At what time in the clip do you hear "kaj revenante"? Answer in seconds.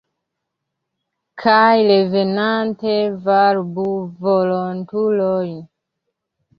1.43-2.97